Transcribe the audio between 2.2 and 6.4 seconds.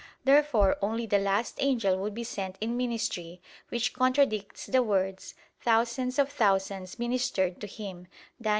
sent in ministry; which contradicts the words, "Thousands of